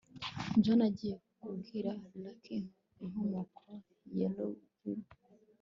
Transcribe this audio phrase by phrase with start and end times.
[0.63, 1.89] john agiye kubwira
[2.21, 2.57] lucy
[3.03, 3.67] inkomoko
[4.19, 4.93] ya rugby